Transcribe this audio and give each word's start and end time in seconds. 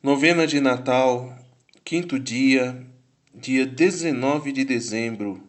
Novena 0.00 0.46
de 0.46 0.60
Natal, 0.60 1.36
quinto 1.84 2.20
dia, 2.20 2.86
dia 3.34 3.66
19 3.66 4.52
de 4.52 4.64
dezembro. 4.64 5.42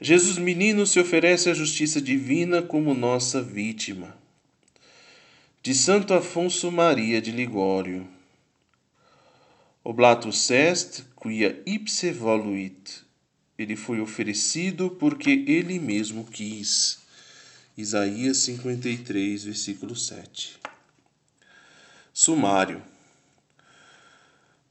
Jesus 0.00 0.38
Menino 0.38 0.86
se 0.86 0.98
oferece 0.98 1.50
à 1.50 1.54
justiça 1.54 2.00
divina 2.00 2.62
como 2.62 2.94
nossa 2.94 3.42
vítima. 3.42 4.16
De 5.62 5.74
Santo 5.74 6.14
Afonso 6.14 6.72
Maria 6.72 7.20
de 7.20 7.30
Ligório. 7.30 8.08
Oblatus 9.84 10.50
est 10.50 11.04
quia 11.20 11.62
ipse 11.66 12.10
voluit. 12.12 13.02
Ele 13.58 13.76
foi 13.76 14.00
oferecido 14.00 14.92
porque 14.92 15.44
ele 15.46 15.78
mesmo 15.78 16.24
quis. 16.24 17.00
Isaías 17.76 18.38
53, 18.38 19.44
versículo 19.44 19.94
7. 19.94 20.58
Sumário. 22.14 22.82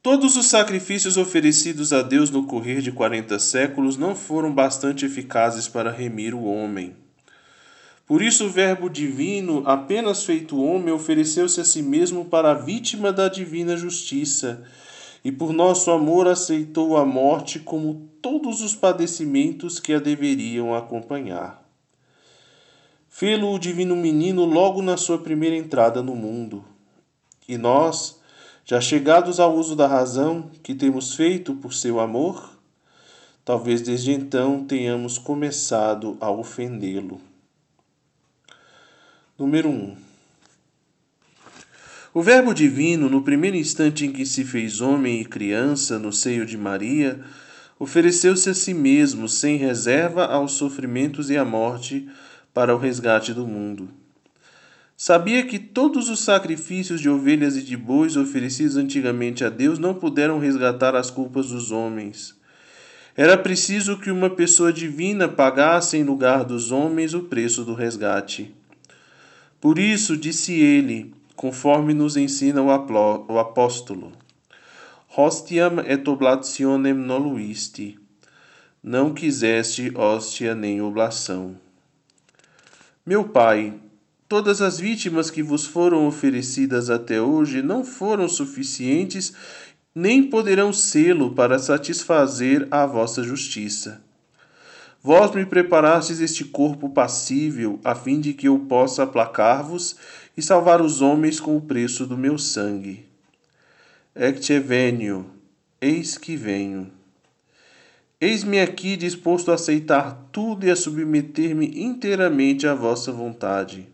Todos 0.01 0.37
os 0.37 0.45
sacrifícios 0.45 1.17
oferecidos 1.17 1.91
a 1.91 2.01
Deus 2.01 2.29
no 2.29 2.45
correr 2.45 2.81
de 2.81 2.89
quarenta 2.89 3.37
séculos 3.37 3.97
não 3.97 4.15
foram 4.15 4.53
bastante 4.53 5.05
eficazes 5.05 5.67
para 5.67 5.91
remir 5.91 6.33
o 6.33 6.45
homem. 6.45 6.95
Por 8.05 8.21
isso, 8.21 8.45
o 8.45 8.49
Verbo 8.49 8.89
divino, 8.89 9.61
apenas 9.65 10.23
feito 10.23 10.57
homem, 10.57 10.93
ofereceu-se 10.93 11.59
a 11.59 11.65
si 11.65 11.81
mesmo 11.81 12.23
para 12.23 12.51
a 12.51 12.53
vítima 12.53 13.11
da 13.11 13.27
divina 13.27 13.75
justiça, 13.75 14.63
e 15.21 15.33
por 15.33 15.51
nosso 15.51 15.91
amor 15.91 16.29
aceitou 16.29 16.95
a 16.95 17.05
morte 17.05 17.59
como 17.59 18.09
todos 18.21 18.61
os 18.61 18.73
padecimentos 18.73 19.81
que 19.81 19.93
a 19.93 19.99
deveriam 19.99 20.73
acompanhar. 20.73 21.61
Fê-lo 23.09 23.53
o 23.53 23.59
divino 23.59 23.97
menino 23.97 24.45
logo 24.45 24.81
na 24.81 24.95
sua 24.95 25.17
primeira 25.17 25.57
entrada 25.57 26.01
no 26.01 26.15
mundo. 26.15 26.63
E 27.49 27.57
nós, 27.57 28.18
já 28.69 28.79
chegados 28.79 29.39
ao 29.39 29.55
uso 29.55 29.75
da 29.75 29.87
razão 29.87 30.51
que 30.61 30.75
temos 30.75 31.15
feito 31.15 31.55
por 31.55 31.73
seu 31.73 31.99
amor, 31.99 32.51
talvez 33.43 33.81
desde 33.81 34.11
então 34.11 34.63
tenhamos 34.63 35.17
começado 35.17 36.15
a 36.21 36.29
ofendê-lo. 36.29 37.19
Número 39.35 39.69
1. 39.69 39.97
O 42.13 42.21
Verbo 42.21 42.53
Divino, 42.53 43.09
no 43.09 43.23
primeiro 43.23 43.57
instante 43.57 44.05
em 44.05 44.11
que 44.11 44.23
se 44.23 44.45
fez 44.45 44.81
homem 44.81 45.19
e 45.19 45.25
criança 45.25 45.97
no 45.97 46.13
seio 46.13 46.45
de 46.45 46.55
Maria, 46.55 47.19
ofereceu-se 47.79 48.51
a 48.51 48.53
si 48.53 48.75
mesmo, 48.75 49.27
sem 49.27 49.57
reserva, 49.57 50.25
aos 50.25 50.51
sofrimentos 50.51 51.31
e 51.31 51.37
à 51.37 51.43
morte, 51.43 52.07
para 52.53 52.75
o 52.75 52.77
resgate 52.77 53.33
do 53.33 53.47
mundo. 53.47 53.89
Sabia 55.01 55.45
que 55.45 55.57
todos 55.57 56.09
os 56.09 56.19
sacrifícios 56.19 56.99
de 56.99 57.09
ovelhas 57.09 57.55
e 57.55 57.61
de 57.61 57.77
bois 57.77 58.17
oferecidos 58.17 58.75
antigamente 58.75 59.45
a 59.45 59.49
Deus 59.49 59.79
não 59.79 59.93
puderam 59.93 60.39
resgatar 60.39 60.93
as 60.93 61.09
culpas 61.09 61.47
dos 61.47 61.71
homens. 61.71 62.35
Era 63.15 63.37
preciso 63.37 63.97
que 63.97 64.11
uma 64.11 64.29
pessoa 64.29 64.73
divina 64.73 65.29
pagasse 65.29 65.95
em 65.95 66.03
lugar 66.03 66.43
dos 66.43 66.73
homens 66.73 67.13
o 67.13 67.21
preço 67.21 67.63
do 67.63 67.73
resgate. 67.73 68.53
Por 69.61 69.79
isso, 69.79 70.17
disse 70.17 70.51
ele, 70.59 71.13
conforme 71.33 71.93
nos 71.93 72.17
ensina 72.17 72.61
o 72.61 73.39
apóstolo: 73.39 74.11
Hostiam 75.15 75.79
et 75.79 76.05
oblationem 76.09 76.93
noluisti. 76.93 77.97
Não 78.83 79.13
quiseste 79.13 79.93
hóstia 79.95 80.53
nem 80.53 80.81
oblação. 80.81 81.55
Meu 83.05 83.23
pai, 83.23 83.79
Todas 84.29 84.61
as 84.61 84.79
vítimas 84.79 85.31
que 85.31 85.41
vos 85.41 85.65
foram 85.65 86.05
oferecidas 86.05 86.91
até 86.91 87.19
hoje 87.19 87.63
não 87.63 87.83
foram 87.83 88.29
suficientes, 88.29 89.33
nem 89.93 90.21
poderão 90.21 90.71
sê-lo 90.71 91.33
para 91.33 91.57
satisfazer 91.57 92.67
a 92.69 92.85
vossa 92.85 93.23
justiça. 93.23 94.03
Vós 95.01 95.33
me 95.33 95.47
preparastes 95.47 96.19
este 96.19 96.45
corpo 96.45 96.89
passível, 96.89 97.79
a 97.83 97.95
fim 97.95 98.21
de 98.21 98.33
que 98.33 98.47
eu 98.47 98.59
possa 98.59 99.01
aplacar-vos 99.01 99.95
e 100.37 100.43
salvar 100.43 100.79
os 100.79 101.01
homens 101.01 101.39
com 101.39 101.57
o 101.57 101.61
preço 101.61 102.05
do 102.05 102.15
meu 102.15 102.37
sangue. 102.37 103.07
Ecce 104.13 104.59
venio, 104.59 105.25
eis 105.81 106.19
que 106.19 106.35
venho. 106.35 106.91
Eis-me 108.21 108.59
aqui 108.59 108.95
disposto 108.95 109.49
a 109.49 109.55
aceitar 109.55 110.29
tudo 110.31 110.67
e 110.67 110.69
a 110.69 110.75
submeter-me 110.75 111.81
inteiramente 111.81 112.67
à 112.67 112.75
vossa 112.75 113.11
vontade 113.11 113.87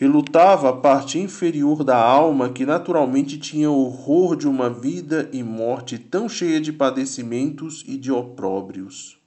relutava 0.00 0.68
a 0.68 0.72
parte 0.72 1.18
inferior 1.18 1.82
da 1.82 1.96
alma 1.96 2.50
que 2.50 2.64
naturalmente 2.64 3.36
tinha 3.36 3.68
horror 3.68 4.36
de 4.36 4.46
uma 4.46 4.70
vida 4.70 5.28
e 5.32 5.42
morte 5.42 5.98
tão 5.98 6.28
cheia 6.28 6.60
de 6.60 6.72
padecimentos 6.72 7.82
e 7.84 7.96
de 7.96 8.12
opróbrios. 8.12 9.18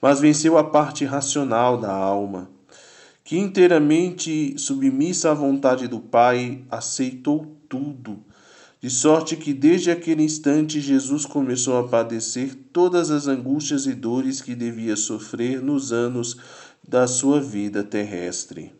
Mas 0.00 0.20
venceu 0.20 0.56
a 0.56 0.62
parte 0.62 1.04
racional 1.04 1.78
da 1.78 1.92
alma, 1.92 2.48
que 3.24 3.36
inteiramente 3.36 4.56
submissa 4.56 5.32
à 5.32 5.34
vontade 5.34 5.88
do 5.88 5.98
Pai, 5.98 6.62
aceitou 6.70 7.58
tudo, 7.68 8.22
de 8.80 8.88
sorte 8.88 9.34
que 9.34 9.52
desde 9.52 9.90
aquele 9.90 10.22
instante 10.22 10.80
Jesus 10.80 11.26
começou 11.26 11.76
a 11.76 11.88
padecer 11.88 12.54
todas 12.72 13.10
as 13.10 13.26
angústias 13.26 13.84
e 13.86 13.94
dores 13.94 14.40
que 14.40 14.54
devia 14.54 14.94
sofrer 14.94 15.60
nos 15.60 15.92
anos 15.92 16.36
da 16.86 17.08
sua 17.08 17.40
vida 17.40 17.82
terrestre. 17.82 18.72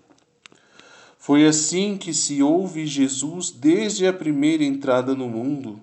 Foi 1.26 1.44
assim 1.44 1.97
que 1.97 2.14
se 2.14 2.41
ouve 2.41 2.87
Jesus 2.87 3.50
desde 3.50 4.06
a 4.06 4.12
primeira 4.12 4.62
entrada 4.62 5.12
no 5.12 5.28
mundo. 5.28 5.81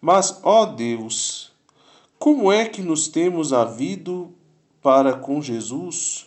Mas, 0.00 0.40
ó 0.42 0.64
Deus, 0.64 1.52
como 2.18 2.50
é 2.50 2.64
que 2.64 2.80
nos 2.80 3.06
temos 3.06 3.52
havido 3.52 4.32
para 4.80 5.12
com 5.12 5.42
Jesus? 5.42 6.26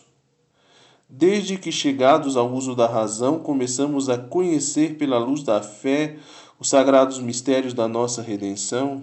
Desde 1.08 1.58
que, 1.58 1.72
chegados 1.72 2.36
ao 2.36 2.52
uso 2.52 2.76
da 2.76 2.86
razão, 2.86 3.40
começamos 3.40 4.08
a 4.08 4.16
conhecer 4.16 4.96
pela 4.96 5.18
luz 5.18 5.42
da 5.42 5.60
fé 5.60 6.16
os 6.60 6.68
sagrados 6.68 7.18
mistérios 7.18 7.74
da 7.74 7.88
nossa 7.88 8.22
redenção? 8.22 9.02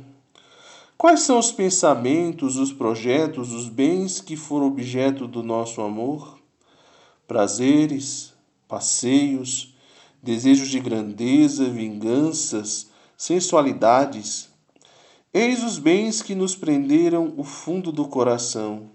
Quais 0.98 1.20
são 1.20 1.38
os 1.38 1.52
pensamentos, 1.52 2.56
os 2.56 2.72
projetos, 2.72 3.52
os 3.52 3.68
bens 3.68 4.22
que 4.22 4.38
foram 4.38 4.68
objeto 4.68 5.28
do 5.28 5.44
nosso 5.44 5.82
amor? 5.82 6.40
Prazeres, 7.28 8.31
passeios, 8.72 9.76
desejos 10.24 10.70
de 10.70 10.80
grandeza, 10.80 11.70
vinganças, 11.70 12.90
sensualidades. 13.18 14.50
Eis 15.34 15.62
os 15.62 15.78
bens 15.78 16.22
que 16.22 16.34
nos 16.34 16.56
prenderam 16.56 17.34
o 17.36 17.44
fundo 17.44 17.92
do 17.92 18.08
coração. 18.08 18.90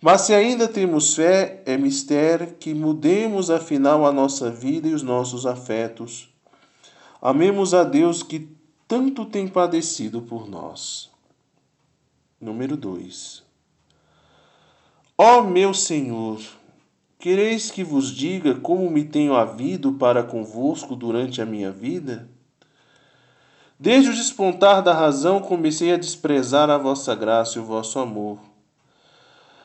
Mas 0.00 0.22
se 0.22 0.34
ainda 0.34 0.66
temos 0.66 1.14
fé, 1.14 1.62
é 1.66 1.76
mistério 1.76 2.54
que 2.54 2.72
mudemos 2.72 3.50
afinal 3.50 4.06
a 4.06 4.12
nossa 4.12 4.50
vida 4.50 4.88
e 4.88 4.94
os 4.94 5.02
nossos 5.02 5.44
afetos. 5.44 6.30
Amemos 7.20 7.74
a 7.74 7.84
Deus 7.84 8.22
que 8.22 8.48
tanto 8.88 9.26
tem 9.26 9.46
padecido 9.46 10.22
por 10.22 10.48
nós. 10.48 11.10
Número 12.40 12.78
2. 12.78 13.42
Ó 15.18 15.42
meu 15.42 15.74
Senhor, 15.74 16.40
Quereis 17.18 17.70
que 17.70 17.82
vos 17.82 18.10
diga 18.10 18.54
como 18.56 18.90
me 18.90 19.04
tenho 19.04 19.34
havido 19.34 19.92
para 19.94 20.22
convosco 20.22 20.94
durante 20.94 21.40
a 21.40 21.46
minha 21.46 21.70
vida? 21.70 22.28
Desde 23.78 24.10
o 24.10 24.14
despontar 24.14 24.82
da 24.82 24.92
razão 24.92 25.40
comecei 25.40 25.92
a 25.92 25.96
desprezar 25.96 26.70
a 26.70 26.78
vossa 26.78 27.14
graça 27.14 27.58
e 27.58 27.60
o 27.60 27.64
vosso 27.64 27.98
amor. 27.98 28.38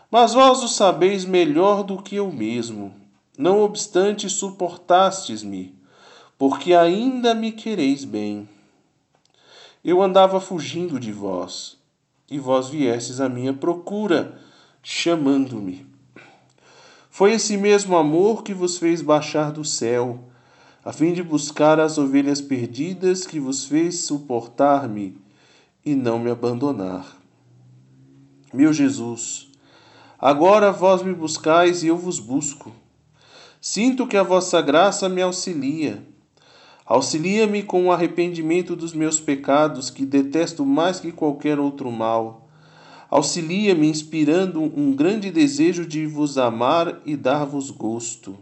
Mas 0.10 0.34
vós 0.34 0.64
o 0.64 0.68
sabeis 0.68 1.26
melhor 1.26 1.84
do 1.84 2.02
que 2.02 2.16
eu 2.16 2.32
mesmo. 2.32 2.94
Não 3.38 3.62
obstante, 3.62 4.30
suportastes-me, 4.30 5.76
porque 6.38 6.74
ainda 6.74 7.36
me 7.36 7.52
quereis 7.52 8.04
bem. 8.04 8.50
Eu 9.84 10.02
andava 10.02 10.42
fugindo 10.42 11.00
de 11.00 11.12
vós, 11.12 11.78
e 12.30 12.40
vós 12.40 12.68
viestes 12.68 13.22
à 13.22 13.30
minha 13.30 13.54
procura, 13.54 14.40
chamando-me. 14.82 15.88
Foi 17.10 17.34
esse 17.34 17.58
mesmo 17.58 17.98
amor 17.98 18.44
que 18.44 18.54
vos 18.54 18.78
fez 18.78 19.02
baixar 19.02 19.52
do 19.52 19.66
céu, 19.66 20.20
a 20.86 20.94
fim 20.94 21.12
de 21.12 21.24
buscar 21.24 21.80
as 21.80 21.98
ovelhas 21.98 22.40
perdidas 22.40 23.26
que 23.26 23.40
vos 23.40 23.66
fez 23.66 24.02
suportar-me 24.02 25.18
e 25.84 25.96
não 25.96 26.20
me 26.20 26.30
abandonar. 26.30 27.18
Meu 28.54 28.72
Jesus, 28.72 29.50
agora 30.18 30.72
vós 30.72 31.02
me 31.02 31.14
buscais 31.14 31.84
e 31.84 31.88
eu 31.88 31.98
vos 31.98 32.20
busco. 32.20 32.72
Sinto 33.60 34.08
que 34.08 34.16
a 34.16 34.24
vossa 34.24 34.62
graça 34.62 35.10
me 35.10 35.22
auxilia. 35.22 36.02
Auxilia-me 36.86 37.62
com 37.64 37.88
o 37.88 37.92
arrependimento 37.92 38.76
dos 38.76 38.94
meus 38.94 39.20
pecados, 39.20 39.90
que 39.90 40.06
detesto 40.06 40.66
mais 40.66 41.00
que 41.00 41.12
qualquer 41.12 41.60
outro 41.60 41.92
mal 41.92 42.49
Auxilia-me 43.10 43.88
inspirando 43.88 44.62
um 44.62 44.96
grande 44.96 45.32
desejo 45.32 45.86
de 45.86 46.06
vos 46.06 46.38
amar 46.38 47.02
e 47.06 47.16
dar-vos 47.16 47.72
gosto. 47.72 48.38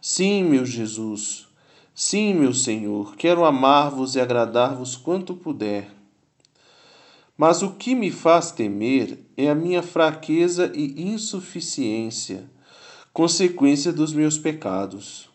Sim, 0.00 0.44
meu 0.44 0.64
Jesus, 0.64 1.50
Sim, 2.02 2.32
meu 2.32 2.54
Senhor, 2.54 3.14
quero 3.14 3.44
amar-vos 3.44 4.14
e 4.14 4.20
agradar-vos 4.20 4.96
quanto 4.96 5.34
puder. 5.34 5.90
Mas 7.36 7.60
o 7.60 7.72
que 7.72 7.94
me 7.94 8.10
faz 8.10 8.50
temer 8.50 9.18
é 9.36 9.50
a 9.50 9.54
minha 9.54 9.82
fraqueza 9.82 10.72
e 10.74 11.02
insuficiência, 11.02 12.48
consequência 13.12 13.92
dos 13.92 14.14
meus 14.14 14.38
pecados. 14.38 15.28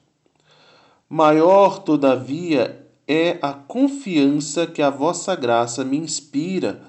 Maior, 1.08 1.84
todavia, 1.84 2.84
é 3.08 3.38
a 3.44 3.54
confiança 3.54 4.66
que 4.66 4.82
a 4.82 4.90
vossa 4.90 5.36
graça 5.36 5.84
me 5.84 5.98
inspira, 5.98 6.82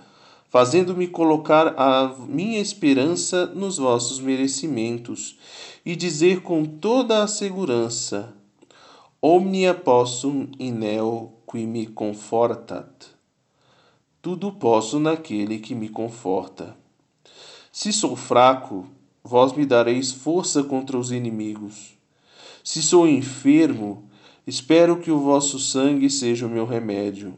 fazendo-me 0.56 1.06
colocar 1.06 1.74
a 1.76 2.14
minha 2.26 2.58
esperança 2.58 3.44
nos 3.44 3.76
vossos 3.76 4.18
merecimentos 4.18 5.36
e 5.84 5.94
dizer 5.94 6.40
com 6.40 6.64
toda 6.64 7.22
a 7.22 7.28
segurança: 7.28 8.32
Omnia 9.20 9.74
possum 9.74 10.48
in 10.58 10.82
eo 10.82 11.30
qui 11.46 11.66
me 11.66 11.86
confortat. 11.86 12.88
Tudo 14.22 14.50
posso 14.50 14.98
naquele 14.98 15.58
que 15.58 15.74
me 15.74 15.90
conforta. 15.90 16.74
Se 17.70 17.92
sou 17.92 18.16
fraco, 18.16 18.86
vós 19.22 19.52
me 19.52 19.66
dareis 19.66 20.10
força 20.10 20.64
contra 20.64 20.96
os 20.96 21.12
inimigos. 21.12 21.98
Se 22.64 22.80
sou 22.80 23.06
enfermo, 23.06 24.08
espero 24.46 25.00
que 25.00 25.10
o 25.10 25.20
vosso 25.20 25.58
sangue 25.58 26.08
seja 26.08 26.46
o 26.46 26.50
meu 26.50 26.64
remédio. 26.64 27.34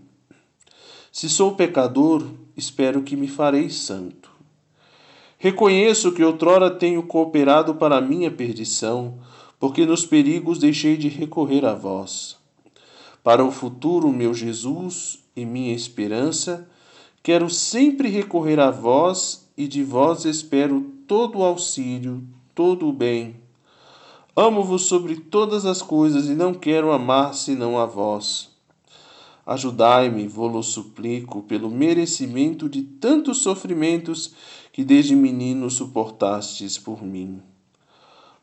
Se 1.18 1.28
sou 1.28 1.56
pecador, 1.56 2.24
espero 2.56 3.02
que 3.02 3.16
me 3.16 3.26
fareis 3.26 3.74
santo. 3.74 4.30
Reconheço 5.36 6.12
que 6.12 6.22
outrora 6.22 6.70
tenho 6.70 7.02
cooperado 7.02 7.74
para 7.74 7.96
a 7.96 8.00
minha 8.00 8.30
perdição, 8.30 9.18
porque 9.58 9.84
nos 9.84 10.06
perigos 10.06 10.60
deixei 10.60 10.96
de 10.96 11.08
recorrer 11.08 11.64
a 11.64 11.74
vós. 11.74 12.36
Para 13.24 13.44
o 13.44 13.50
futuro, 13.50 14.12
meu 14.12 14.32
Jesus 14.32 15.18
e 15.34 15.44
minha 15.44 15.74
esperança, 15.74 16.68
quero 17.20 17.50
sempre 17.50 18.08
recorrer 18.08 18.60
a 18.60 18.70
vós 18.70 19.44
e 19.56 19.66
de 19.66 19.82
vós 19.82 20.24
espero 20.24 20.82
todo 21.08 21.40
o 21.40 21.42
auxílio, 21.42 22.22
todo 22.54 22.88
o 22.88 22.92
bem 22.92 23.34
Amo-vos 24.36 24.82
sobre 24.82 25.16
todas 25.16 25.66
as 25.66 25.82
coisas 25.82 26.28
e 26.28 26.34
não 26.36 26.54
quero 26.54 26.92
amar 26.92 27.34
senão 27.34 27.76
a 27.76 27.86
vós. 27.86 28.47
Ajudai-me, 29.48 30.28
vou-lo 30.28 30.62
suplico, 30.62 31.42
pelo 31.42 31.70
merecimento 31.70 32.68
de 32.68 32.82
tantos 32.82 33.38
sofrimentos 33.38 34.34
que 34.70 34.84
desde 34.84 35.16
menino 35.16 35.70
suportastes 35.70 36.76
por 36.76 37.02
mim. 37.02 37.40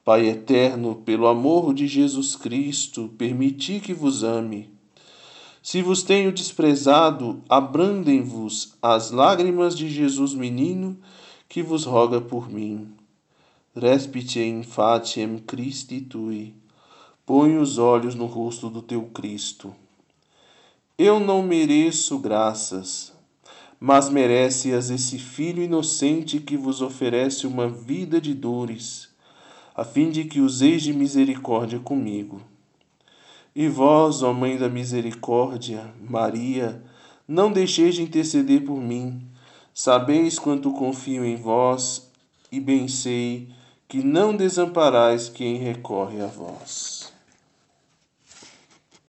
Pai 0.04 0.28
eterno, 0.28 0.96
pelo 0.96 1.28
amor 1.28 1.76
de 1.76 1.88
Jesus 1.88 2.36
Cristo, 2.36 3.08
permiti 3.20 3.80
que 3.80 3.94
vos 3.94 4.24
ame. 4.24 4.72
Se 5.62 5.80
vos 5.84 6.02
tenho 6.02 6.32
desprezado, 6.32 7.40
abrandem-vos 7.48 8.74
as 8.82 9.12
lágrimas 9.12 9.78
de 9.78 9.88
Jesus 9.88 10.34
menino, 10.34 10.98
que 11.48 11.62
vos 11.62 11.86
roga 11.86 12.20
por 12.20 12.50
mim. 12.50 12.88
Respite 13.76 14.40
in 14.40 14.64
faciem 14.64 15.38
Christi 15.38 16.02
tui. 16.02 16.56
Põe 17.28 17.58
os 17.58 17.78
olhos 17.78 18.16
no 18.16 18.26
rosto 18.26 18.72
do 18.72 18.82
teu 18.82 19.04
Cristo. 19.04 19.85
Eu 20.98 21.20
não 21.20 21.42
mereço 21.42 22.18
graças, 22.18 23.12
mas 23.78 24.08
merece-as 24.08 24.90
esse 24.90 25.20
Filho 25.20 25.62
inocente 25.62 26.40
que 26.40 26.56
vos 26.56 26.82
oferece 26.82 27.46
uma 27.46 27.68
vida 27.68 28.22
de 28.22 28.34
dores, 28.34 29.10
a 29.76 29.84
fim 29.84 30.10
de 30.10 30.24
que 30.24 30.40
useis 30.40 30.84
de 30.84 30.94
misericórdia 30.94 31.80
comigo. 31.80 32.40
E 33.54 33.68
vós, 33.68 34.24
ó 34.24 34.32
Mãe 34.32 34.58
da 34.58 34.70
Misericórdia, 34.70 35.94
Maria, 36.02 36.82
não 37.28 37.52
deixeis 37.52 37.96
de 37.96 38.02
interceder 38.02 38.64
por 38.64 38.80
mim. 38.80 39.22
Sabeis 39.74 40.40
quanto 40.40 40.72
confio 40.72 41.26
em 41.26 41.36
vós, 41.36 42.10
e 42.50 42.58
bem 42.58 42.88
sei 42.88 43.50
que 43.86 44.02
não 44.02 44.34
desamparais 44.34 45.28
quem 45.28 45.58
recorre 45.58 46.22
a 46.22 46.28
vós. 46.28 46.95